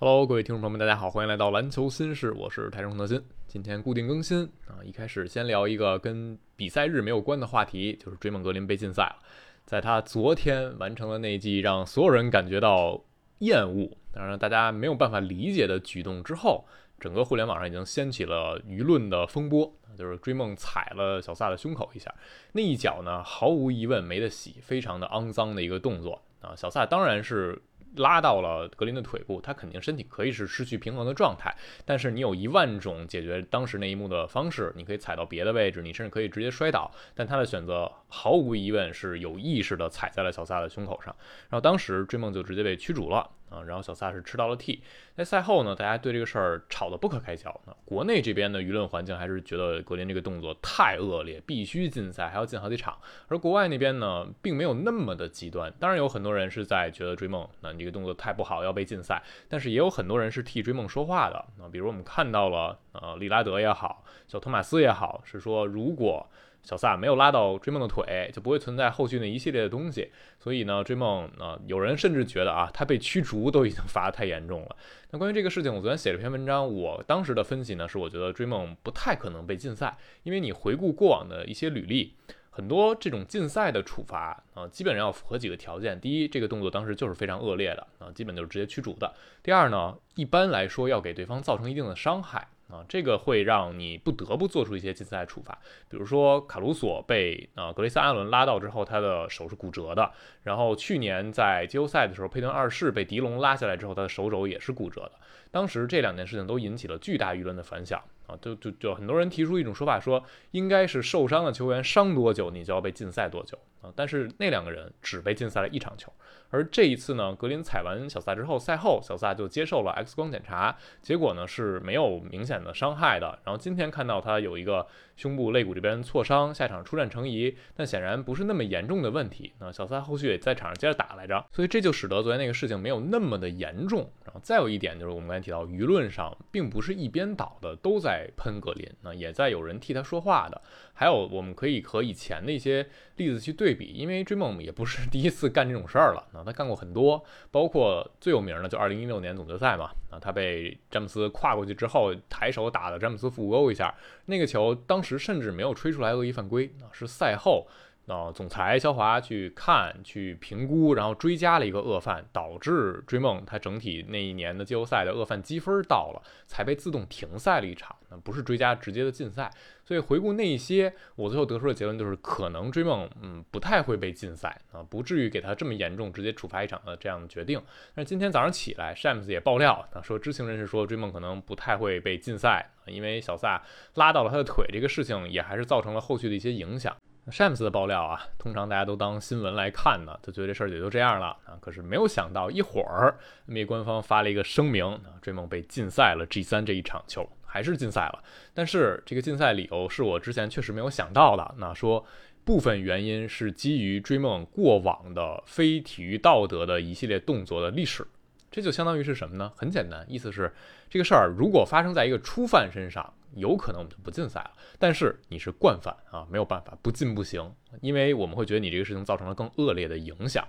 [0.00, 3.20] Hello，各位听众朋友们，大家好，欢迎来到篮球新事，我是台中德鑫。
[3.48, 9.18] 今天固定更新啊，一开始先聊一个跟比赛日没有关的话题，就是追梦格林被禁赛了。
[9.64, 13.02] 在他昨天完成了那记让所有人感觉到
[13.40, 16.64] 厌恶，当然大家没有办法理解的举动之后，
[17.00, 22.14] 整个互联网上已经掀起了舆论的风波，就是追梦踩了小萨的胸口一下，
[22.52, 26.54] 那一脚呢，毫无疑问没得洗，非常的肮脏的一个动作啊。
[26.54, 27.60] 小萨当然是。
[27.96, 41.14] 拉到了格林的腿部，他肯定身体可以是失去平衡的状态，但是你有一万种解决当时那一幕的方式，你可以踩到别的位置，你甚至可以直接摔倒，但他的选择毫无疑问是有意识的踩在了小萨的胸口上，
[41.48, 43.28] 然后当时追梦就直接被驱逐了。
[43.50, 44.82] 啊，然后小萨是吃到了 T，
[45.14, 47.60] 在赛后呢，大家对这个事儿吵得不可开交。
[47.66, 52.98] 那国内这边的舆论环境还是觉得格林这个动作太恶劣，必须禁赛，还要禁好几场。
[53.28, 55.72] 而国外那边呢，并没有那么的极端。
[55.78, 59.22] 当然有很多人是在觉得追梦，那你这个动作太不好，要被禁赛。
[59.48, 61.44] 但是也有很多人是替追梦说话的。
[61.58, 66.28] 那比如我们看到了，呃，利拉德也好，小托马斯也好，是说如果。
[66.68, 70.12] 小萨没有拉到追梦的腿，就不会存在后续那一系列的东西。
[70.38, 74.76] 所以呢，追梦啊，有人甚至觉得啊，他被驱逐都已经罚得太严重了。
[75.10, 82.12] 那关于这个事情，我昨天写了篇文章，我当时的分析呢，是我觉得追梦不太可能被禁赛，因为你回顾过往的一些履历，
[82.50, 89.10] 很多这种禁赛的处罚啊，基本上要符合几个条件：第一，这个动作当时就是非常恶劣的啊，基本就是直接驱逐的；
[89.42, 92.46] 第二呢，一般来说要给对方造成一定的伤害。
[92.70, 100.12] 啊，这个会让你不得不做出一些禁赛处罚，比如说卡鲁索被啊格雷斯阿伦拉到之后，他的手是骨折的。
[100.42, 105.12] 然后去年在季后赛的时候，佩顿二世被迪龙拉下来之后，他的手肘也是骨折的。
[105.50, 113.92] 当时这两件事情都引起了巨大舆论的反响啊，就就就很多人提出一种说法，说应该是受伤的球员伤多久，你就要被禁赛多久啊。
[113.96, 116.12] 但是那两个人只被禁赛了一场球。
[116.50, 123.38] 而这一次呢，格林踩完小萨之后，赛后小萨就接受了 X 光检查，结果呢是没有明显的伤害的。
[123.44, 124.86] 然后今天看到他有一个
[125.18, 129.52] 胸部肋骨这边挫伤，下场出战成疑，但显然不是那么严重的问题。
[129.58, 134.08] 那小萨后续也在场上接着打来着，所以这就使得昨天那个事情没有那么的严重。
[134.24, 140.62] 然后再有一点就是我们刚才提到，舆论上并不是一边倒的都在喷格林，那也在有人替他说话的。
[140.94, 142.84] 还有我们可以和以前的一些
[143.16, 146.26] 例子去对比，因为追梦也不是第一次干这种事儿了。
[146.44, 153.94] 他干过很多，包括最有名的就二零一六年总决赛嘛，啊，他被詹姆斯跨过去之后，抬手打了詹姆斯腹沟一下，
[154.26, 157.68] 那个球当时甚至没有吹出来恶意犯规，啊，是赛后。
[158.08, 167.94] 呃总裁肖华去看、去评估，然后追加了一个恶犯，导致追梦他整体那一年的季后赛的恶犯积分到了，才被自动停赛了一场。
[168.10, 169.50] 那不是追加直接的禁赛。
[169.84, 177.60] 所以回顾那一些，我最后得出的结论就是，可能追梦嗯不太会被禁赛啊，不至于给他这么严重直接处罚一场的这样的决定。
[177.94, 183.62] 但是今天早上起来，Shams 也爆料啊，说知情人士说追梦可能不太会被禁赛，因为小萨
[183.94, 186.94] 拉到了他的腿，这个事情也还是造成了后续的一些影响。
[187.30, 191.58] Shams 的爆料啊，通常大家都当新闻来看呢，他觉得这事儿也就这样了啊。
[191.60, 193.18] 可是没有想到，一会儿
[193.48, 198.22] NBA 官方发了一个声明啊，追梦被禁赛了 G 三这一场球，还是禁赛了。
[198.54, 202.04] 但是这个禁赛理由是我之前确实没有想到的，那说
[202.44, 208.06] 部分原因是基于追梦过往的非体育道德的一系列动作的历史。
[208.50, 209.52] 这就相当于是什么呢？
[209.54, 210.52] 很简单，意思是
[210.88, 214.52] 这个事儿如果发生在一个初犯身上，有可能我们就不禁赛了。
[214.78, 220.42] 但是你是惯犯啊，没有办法，不禁不行，因为我们会觉得你这个事情造成了更恶劣的影响。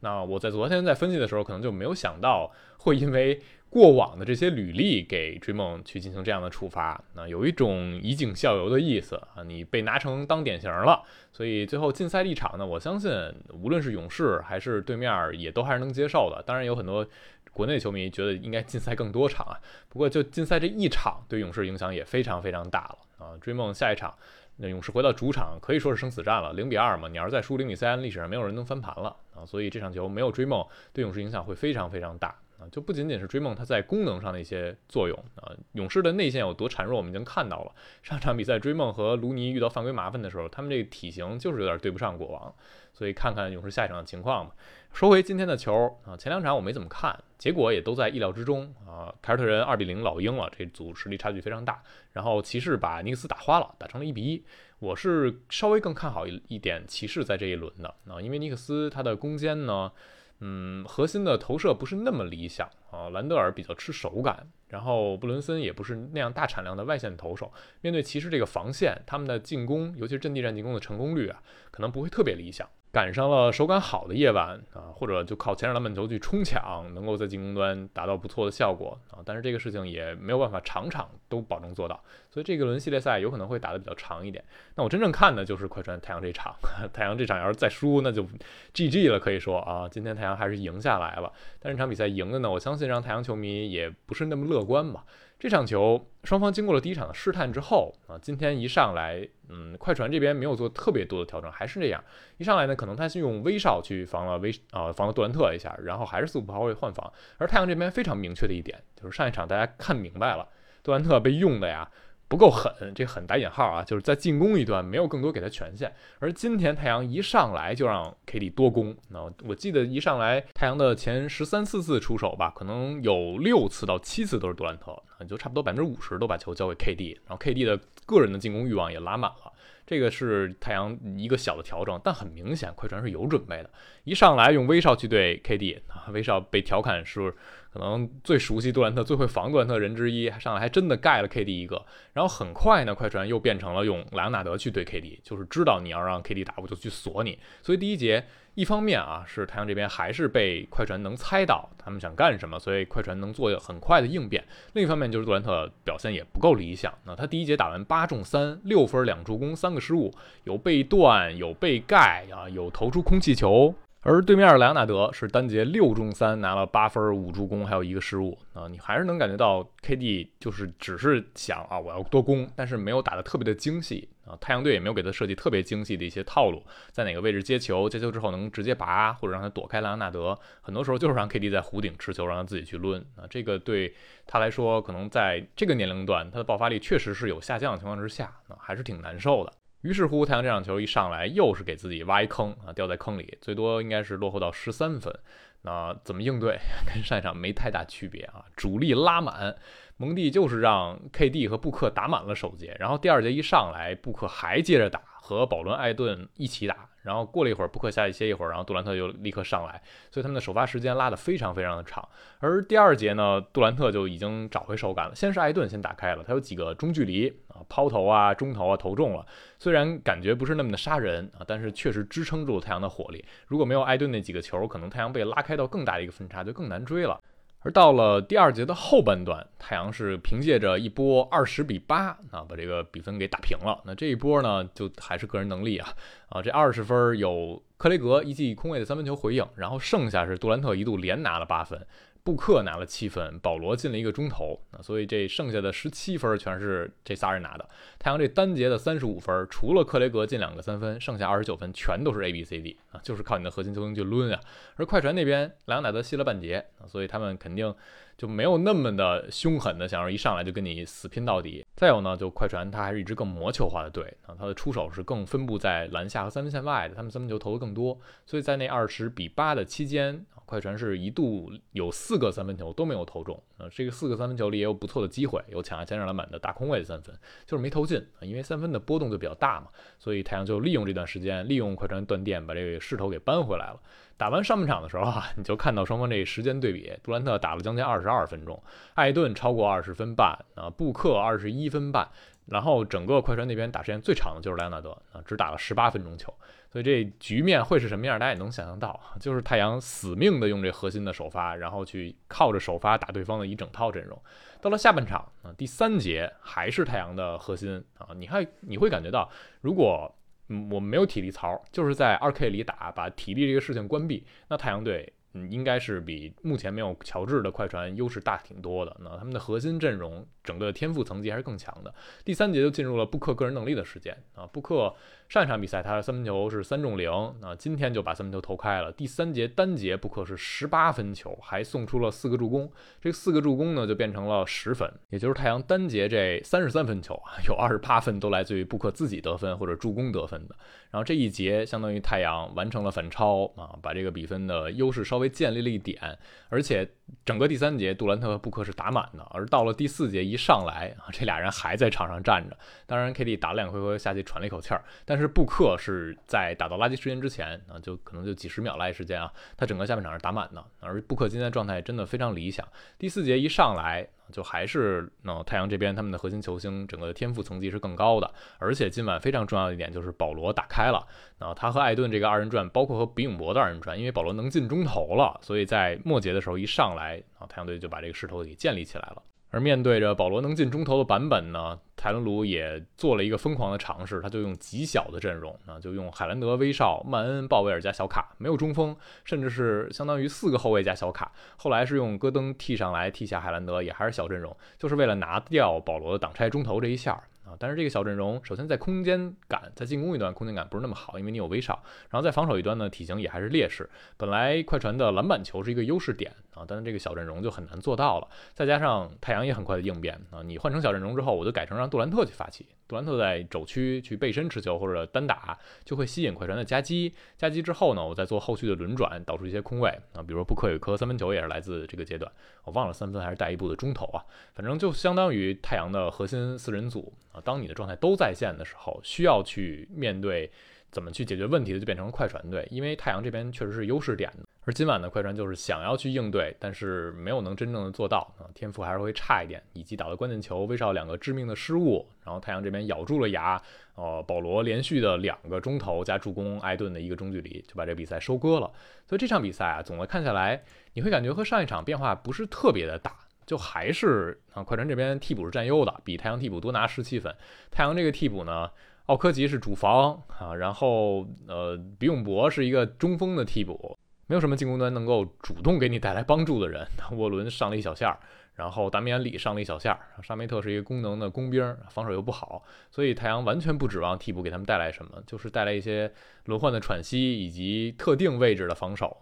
[0.00, 7.02] 那我在昨天在分析的时候，可能就没有想到会因为过往的这些履历给追梦去进行这样的处罚。
[7.14, 13.10] 那有一种以儆效尤的意思啊，你被拿成当典型了，所以最后禁赛立场呢，我相信
[13.52, 16.42] 无论是勇士还是对面也都还是能接受的。
[16.42, 17.06] 当然有很多。
[17.54, 19.54] 国内球迷觉得应该禁赛更多场啊，
[19.88, 23.38] 不过就禁赛这一场，对勇士影响也非常非常大了啊。
[23.40, 24.12] 追梦下一场，
[24.56, 29.46] 那勇士回到主场可以说是生死战了，零比二嘛，你要是再输零比三，历史上没有人能翻盘了啊。
[29.46, 32.68] 所以这场球没有追梦，对勇士影响会非常非常大啊。
[32.70, 37.72] 就不仅仅是追梦它在功能上的一些作用啊，勇士的内线有多孱弱，我们已经看到了。
[38.02, 42.54] 上场比赛追梦和卢尼遇到犯规麻烦的时候，他们这个体型就是有点对不上国王，
[42.92, 44.54] 所以看看勇士下一场的情况吧。
[44.92, 49.12] 说回今天的球啊，前两场我没怎么看，结果也都在意料之中啊。
[49.20, 51.82] 凯尔特人二比零老鹰了，这组实力差距非常大。
[52.12, 54.44] 然后骑士把尼克斯打花了，打成了一比一。
[54.78, 59.90] 我是稍微更看好一一点骑士在这一轮的啊，因为尼克斯他的攻坚呢，
[60.40, 63.08] 嗯，核心的投射不是那么理想啊。
[63.10, 67.52] 兰德尔比较吃手感，然后布伦森也不是那样大产量的外线投手。
[67.80, 72.68] 面对骑士这个防线，他们的进攻，尤其是阵地战进攻的成功率啊，可能不会特别理想。
[72.94, 79.18] 赶上了手感好的夜晚啊，或者就靠前场篮板球去冲抢，能够在进攻端达到不错的效果啊。
[79.24, 82.00] 但是这个事情也没有办法场场都保证做到，
[82.30, 84.44] 所以这个轮系列赛有可能会打得比较长一点。
[84.76, 86.54] 那我真正看的就是快船太阳这场，
[86.94, 88.24] 太阳这场要是再输，那就
[88.72, 91.32] GG 了，可以说啊，今天太阳还是赢下来了。
[91.58, 95.04] 但这场比赛赢的呢，我相信让太阳球迷也不是那么乐观吧。
[95.44, 102.02] 这场球双方经过了第一场的试探之后啊，今天一上来，嗯，快船这边没有做特别多的调整，还是这样。
[102.38, 107.12] 一上来呢，可能他是用威少去防了威啊，防了杜兰特一下，然后还是四五号位换防。
[107.36, 110.48] 而太阳这边非常明确的一点，就是上一场大家看明白了，
[110.82, 111.90] 杜兰特被用的呀。
[112.26, 115.92] 不够狠，这狠打引号啊，就是在进攻一端没有更多给他权限。
[116.18, 129.52] 而今天太阳一上来就让 KD 多攻，那我记得一上来太阳的前十三四次出手吧，可能有六次到七次都是杜兰特，啊，就差不多百分之五十都把球交给 KD，然后 KD 的个人的进攻欲望也拉满了。
[129.86, 133.68] 这个是太阳一个小的调整，但很明显快船是有准备的，
[134.04, 137.34] 一上来用威少去对 KD，啊，威少被调侃是。
[137.74, 141.84] 可能最熟悉杜兰特、最会防杜兰特人之一，上来还真的盖了 KD 一个。
[142.12, 147.36] 然后很快呢，快船又变成了用莱昂纳德去对 KD，就是知道你要让 KD 打，我就去锁你。
[147.62, 148.24] 所以第一节，
[148.54, 154.42] 一方面啊是太阳这边还是被快船能猜到他们想干什么，所以快船能做很快的应变；
[154.74, 156.92] 另一方面就是杜兰特表现也不够理想。
[157.04, 160.12] 那他第一节打完八中三，六分两助攻三个失误，
[160.44, 163.74] 有被断，有被盖啊，有投出空气球。
[164.06, 168.68] 而对面莱昂纳德是单节六中三，拿了八分五助攻，还有一个失误啊！
[168.68, 174.36] 你还是能感觉到 KD 就是只是想啊，我要多攻，但是没有打得特别的精细啊。
[174.38, 180.38] 太阳队也没有给他设计特别精细的一些套路，在哪个位置接球，接球之后能直接拔，或者让他躲开莱昂纳德。
[180.60, 183.24] 很多时候就是让 KD 在弧顶持球，让他自己去抡啊。
[183.30, 183.94] 这个对
[184.26, 189.52] 他来说，可能在这个年龄段，他的爆发力确实是有下降的情况之下啊，还是挺难受的。
[189.84, 195.14] 于是乎，太阳这场球一上来又是给自己挖一坑啊，掉在坑里，最多应该是落后到十三分。
[195.60, 196.58] 那怎么应对？
[196.92, 199.54] 跟上一场没太大区别啊，主力拉满，
[199.98, 206.88] 蒙蒂就是让 KD 和布克打满了首节，然后第二节一上来，布克还接着打，和保罗·艾顿一起打。
[207.04, 209.80] 然后过了一会儿，布克下去歇一会儿，然后杜兰特又立刻上来，
[210.10, 212.08] 所以他们的首发时间拉得非常非常的长。
[212.38, 215.14] 而第二节呢，杜兰特就已经找回手感了。
[215.14, 219.26] 先是艾顿先打开了，他有几个中距离啊，抛投啊，中投啊，投中了。
[219.58, 223.24] 虽然感觉不是那么的杀人啊，但是确实支撑住了太阳的火力。
[223.46, 227.20] 如果没有艾顿那几个球，可能太阳被拉开到更大的一个分差，就更难追了。
[227.64, 233.82] 而到了第二节的后半段，太阳是凭借着一波二十比八啊，把这个比分给打平了。
[233.86, 235.88] 那这一波呢，就还是个人能力啊
[236.28, 241.86] 啊，这二十分有克雷格一记空位的三分球回应，然后剩下是杜兰特一度连拿了八分。
[242.24, 247.68] 布克拿了七分，保罗进了一个中投啊，所以这剩下的十七分全是这仨人拿的。
[247.98, 254.40] 太阳这单节的三十五分，除了克雷格进两个三分，剩下二十九分全都是 A B C D 啊，就是靠你的核心球星去抡啊。
[254.76, 257.74] 而快船那边莱昂纳德歇了半节啊，所以他们肯定
[258.16, 261.62] 就没有那么的凶狠的想要一上来就跟你死拼到底。
[261.76, 270.24] 再有呢，就快船他还是一支更魔球化的队啊，他的出手是更分布在篮下和三分线外的，他们三分球投的更多，所以在那二十比八的期间。
[270.46, 277.14] 快船是一度有四个三分球都没有投中啊，这个四个三分球里也有不错的机会，有抢下前场篮板的大空位的三分，
[277.46, 283.80] 就是没投进啊，因为三分的波动就比较大嘛，所以太阳就利用这段时间，利用快船断电，把这个势头给扳回来了。
[284.16, 288.62] 打完上半场的时候啊， 你就看到双方这时间对比，杜兰特打了将近二十二分钟，
[288.94, 292.08] 艾顿超过二十分半啊，布克二十一分半，
[292.46, 296.32] 然后整个快船那边打时间最长的就是莱昂纳德啊，只打了十八分钟球。
[296.70, 304.20] 所以这局面会是什么样，大家也能想象到，就是太阳死命的用这核心的首发，然后去靠着首发打对方的一整套阵容。
[304.60, 310.12] 到了下半场啊，第三节还是太阳的核心啊，你看你会感觉到，如果
[310.48, 315.12] 我们没有体力槽，就是在二 K 里打，把体力这个事情关闭，那太阳队。
[315.34, 318.96] 嗯，应该是比目前没有乔治的快船优势大挺多的。
[319.00, 321.92] 那他们的核心阵容，整个的天赋层级还是更强的。
[322.24, 324.46] 第三节就进入了布克个人能力的时间啊。
[324.46, 324.94] 布克
[325.28, 328.92] 上一场比赛他的三分球是三中零，那今天就把三分球投开了。
[328.92, 332.70] 第三节单节布克是十八分球，还送出了四个助攻。
[333.00, 340.54] 这四个助攻呢，就变成了十分，也就是太阳单节这三十三分球啊， 有二十八分都来自于布克自己得分或者助攻得分的。
[340.90, 346.16] 然后这一节相当于太阳完成了反超啊，把这个比分的优势稍微建立了一点，
[346.48, 346.88] 而且
[347.24, 352.56] 整个第三节杜兰特和布克是打满的，而到了第四节一上来啊，这俩人还在场上站着。
[352.86, 360.64] 当然，KD 打了两回合下去喘了一口气儿，但但是布克是在打到垃圾时间之前啊，就可能就几十秒垃圾时间啊，他整个下半场是打满的。
[360.80, 362.66] 而布克今天状态真的非常理想，
[362.98, 364.04] 第四节一上来。
[364.32, 371.06] 就还是呢太阳这边他们的核心球星整个的天赋层级是更高的，而且今晚非常重要的一点就是保罗打开了，
[371.38, 379.22] 啊，他和艾顿这个二人转，包括和比永博的二人转，因为保罗能进中投了，所以在末节的时候一上来啊，太阳队就把这个势头给建立起来了。
[379.54, 391.30] 而面对着保罗能进中投的版本呢，泰伦卢也做了一个疯狂的尝试，他就用极小的阵容啊，就用海兰德、威少、曼恩、鲍威尔加小卡，没有中锋，甚至是相当于四个后卫加小卡。
[391.56, 397.22] 后来是用戈登替上来替下海兰德，也还是小阵容，就是为了拿掉保罗的挡拆中投这一下。
[397.44, 403.88] 啊，但是这个小阵容，首先在空间感，在进攻一端空间感不是那么好，因为你有威少，然后在防守一端呢，体型也还是劣势。
[404.16, 408.28] 本来快船的篮板球是一个优势点啊，但是这个小阵容就很难做到了。
[408.54, 412.66] 再加上太阳也很快的应变啊，你换成小阵容之后，我就改成让杜兰特去发起。
[412.86, 417.14] 杜兰特在肘区去背身持球或者单打，就会吸引快船的夹击。
[417.36, 420.22] 夹击之后呢，我再做后续的轮转，导出一些空位啊。
[420.22, 422.30] 比如说布克有颗三分球也是来自这个阶段，
[422.64, 424.22] 我忘了三分还是带一步的中投啊。
[424.52, 427.42] 反正就相当于太阳的核心四人组啊。
[427.44, 430.50] 当你的状态都在线的时候，需要去面对
[430.90, 434.32] 怎么去解决问题的，就变成快船队，因为太阳这边确实是优势点。
[434.66, 443.60] 而今晚的快船就是想要去应对，但是没有能真正的做到啊，天赋还是会差一点，以及打的关键球，威少两个致命的失误，然后太阳这边咬住了牙，
[443.94, 448.72] 呃，保罗连续的两个中投加助攻，艾顿的一个中距离就把这比赛收割了。
[449.06, 450.64] 所以这场比赛啊，总的看下来，
[450.94, 453.14] 你会感觉和上一场变化不是特别的大，
[453.46, 457.34] 就还是啊，快船这边替补是占优的，比太阳替补多拿十七分。
[457.70, 458.70] 太阳这个替补呢，
[459.06, 463.96] 奥科吉是主防啊，然后呃，比永博是一个中锋的替补。
[464.26, 466.86] 没有什么进攻端能够主动给你带来帮助的人。
[467.12, 468.18] 沃伦上了一小线儿，
[468.54, 476.10] 然后达米安里上了一小线儿，沙梅特是一个功能的工兵，防守又不好，所以太阳完全不指望替补给他们带来什么，就是带来一些
[476.46, 479.14] 轮换的喘息以及特定位置的防守。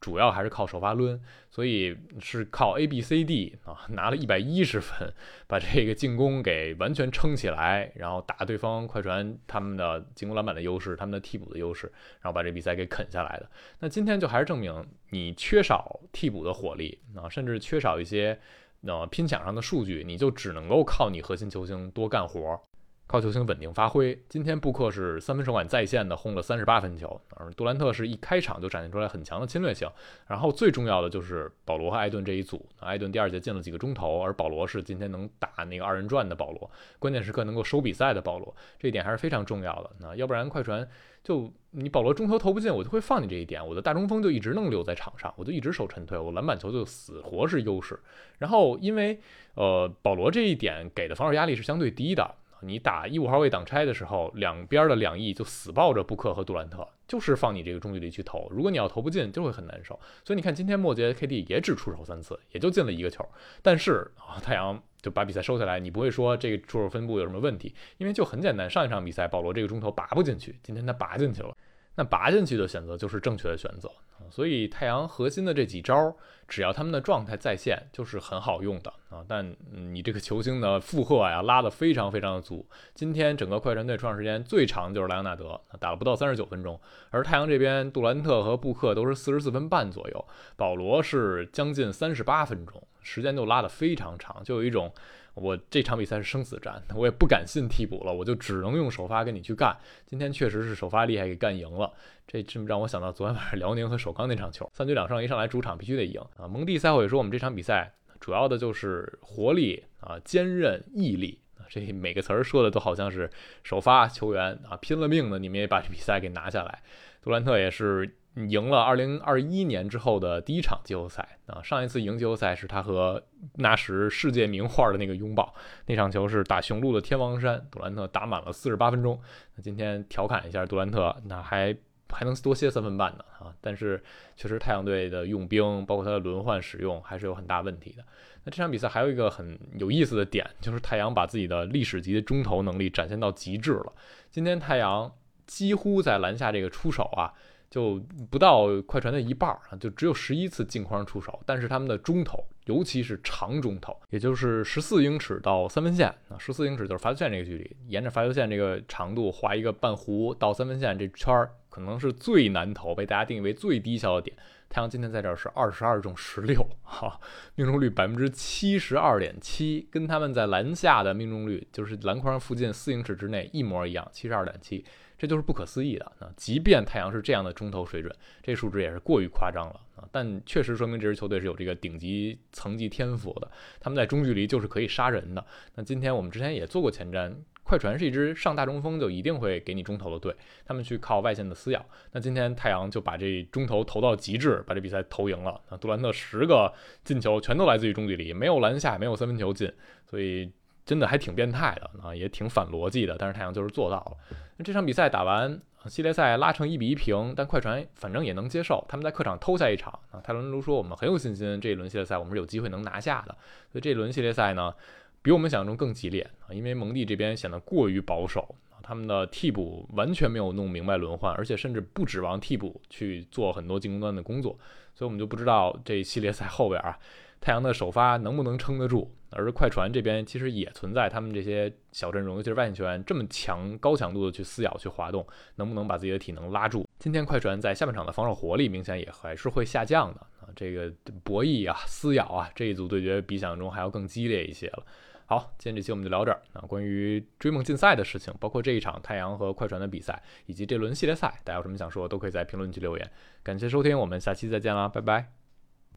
[0.00, 5.12] 主要还是靠首发抡，所以是靠 A B C D 啊，拿了一百一十分，
[5.46, 11.86] 把这个进攻给完全撑起来，然后打对方快船他们的进攻篮板的优势，他们的替补的优势，
[12.20, 13.50] 然后把这比赛给啃下来的。
[13.80, 18.38] 那今天就还是证明你缺少替补的火力啊，甚至缺少一些
[18.82, 22.60] 呃拼抢上的数据，你就只能够靠你核心球星多干活。
[23.06, 24.20] 靠球星稳定发挥。
[24.28, 27.20] 今天布克是三分手感在线的，轰了三十八分球。
[27.36, 29.88] 而杜兰特是一开场就展现出来很强的侵略性。
[30.26, 32.66] 然后最重要的就是保罗和艾顿这一组。
[32.80, 39.90] 艾顿第二节进了几个中投，而保罗是今天能打那个二人转的保罗，关键时刻能够收比赛的保罗，这一点还是非常重要的。
[40.00, 40.86] 那要不然快船
[41.22, 43.64] 就你保罗中投投不进，我就会放你这一点。
[43.64, 47.96] 我的大中锋就一直能留在场上，我就一直守沉退，我篮板球就死活是优势。
[48.38, 49.20] 然后因为
[49.54, 52.34] 呃保罗这一点给的防守压力是相对低的。
[52.66, 58.48] 你打一五号位挡拆的时候，两边的两翼就死抱着布克和杜兰特，就是放你这个中距离去投。
[58.50, 59.98] 如果你要投不进，就会很难受。
[60.24, 63.24] 所以你看，今天末节 KD 也只出手三次，也就进了一个球。
[63.62, 68.68] 但是啊，太阳就把比赛收下来，你不会说这个出手分布有什么问题，因为就很简单。
[68.68, 71.56] 上一场比赛保罗这个中投拔不进去，今天他拔进去了。
[71.96, 73.90] 那拔进去的选择就是正确的选择，
[74.30, 76.14] 所以太阳核心的这几招，
[76.46, 79.24] 只要他们的状态在线，就是很好用的啊。
[79.26, 82.66] 但你这个球星的负荷呀，拉得非常非常的足。
[82.94, 86.78] 今天整个快船队出场时间最长就是莱昂纳德，打了不到三十九分钟，
[87.10, 90.24] 而太阳这边杜兰特和布克都是四十四分半左右，
[90.54, 94.92] 保罗是将近三十八分钟，时间就拉得非常长，就有一种。
[95.36, 99.76] 我这场比赛是生死战，我也不敢信替补了，我就只能用首发跟你去干。
[100.06, 101.92] 今天确实是首发厉害，给干赢了。
[102.26, 106.48] 这这让我想到昨天晚上辽宁和首钢那场球，三局两胜，一上来主场必须得赢啊。
[106.48, 113.30] 蒙蒂赛后也说，我们这场比赛主要的就是活力啊、坚韧、毅力啊，这每个词儿说的都好像是
[113.62, 116.82] 首发球员啊，拼了命的，你们也把这比赛给拿下来。
[117.22, 118.16] 杜兰特也是。
[118.36, 121.62] 赢了2021年之后的第一场季后赛啊！
[121.62, 123.22] 上一次赢季后赛是他和
[123.54, 125.54] 纳什世界名画的那个拥抱，
[125.86, 129.18] 那场球是打雄鹿的天王山，杜兰特打满了48分钟。
[129.54, 131.74] 那今天调侃一下杜兰特，那还
[132.10, 133.54] 还能多歇三分半呢啊！
[133.62, 134.02] 但是
[134.36, 138.04] 确实太阳队的用兵，包括他的轮换使用，还是有很大问题的。
[138.44, 143.92] 那这场比赛还有一个很有意思的点，就是太阳把自己的历史级的中投能力展现到极致了。
[144.30, 145.10] 今天太阳
[145.46, 147.32] 几乎在篮下这个出手啊。
[147.76, 164.34] 就不到快船的一半儿啊，就只有十一次镜框出手，但是他们的中投，尤其是长中投，也就是十四英尺到三分线啊，十四英尺就是罚球线这个距离，沿着罚球线这个长度画一个半弧到三分线这圈儿，可能是最难投，被大家定义为最低效的点。
[164.70, 167.20] 太阳今天在这儿是二十二中十六，哈，
[167.56, 174.82] 命中率百分之七十二点七，跟他们在篮下的命中率，就是篮筐附近四英尺之内一模一样，七十二点七，
[175.18, 176.12] 这就是不可思议的。
[176.20, 180.08] 那即便太阳是这样的中投水准，这数值也是过于夸张了啊！
[180.12, 185.44] 但确实说明这支球队是有这个顶级层级天赋的，他们在中距离就是可以杀人的。
[185.74, 187.34] 那今天我们之前也做过前瞻。
[187.68, 190.32] 快船是一支上大中锋就一定会给你中投的队，
[190.64, 191.84] 他们去靠外线的撕咬。
[192.12, 195.60] 那今天太阳就把这中投投到极致，把这比赛投赢了。
[195.68, 199.68] 那杜兰特十个进球全都来自于中距离，没有篮下，没有三分球进，
[200.08, 200.48] 所以
[200.84, 203.16] 真的还挺变态的啊，也挺反逻辑的。
[203.18, 204.36] 但是太阳就是做到了。
[204.56, 210.20] 那这场比赛打完，系列赛拉成一比一平，但快船反正也能接受，他们在客场偷下一场啊。
[210.22, 213.36] 泰伦卢说我们很有信心，这一轮系列赛我们是有机会能拿下的。
[213.70, 214.74] 所以这一轮系列赛呢？
[215.22, 216.54] 比我们想象中更激烈啊！
[216.54, 224.56] 因为蒙蒂这边显得过于保守，他们的替补完全没有弄明白轮换，而且甚至不指望替补去做很多进攻端的工作，
[224.94, 226.96] 所以我们就不知道这系列赛后边啊，
[227.40, 229.12] 太阳的首发能不能撑得住。
[229.36, 235.26] 而快船这边其实也存在他们这些小阵容，尤其是外线球员这么强、高强度的去撕咬、去滑动，
[235.56, 236.88] 能不能把自己的体能拉住？
[236.98, 240.48] 今天快船在下半场的防守活力明显也还是会下降的啊！
[240.56, 240.90] 这个
[241.22, 244.82] 博弈啊、撕咬啊，这一组对决比想象中还要更激烈一些了。
[245.26, 246.62] 好，今天这期我们就聊这儿啊。
[246.62, 253.10] 关于追梦竞赛的事情，包括这一场太阳和快船的比赛，以及这轮系列赛，大家有什么想说，都可以在评论区留言。
[253.42, 255.45] 感谢收听，我们下期再见啦，拜拜。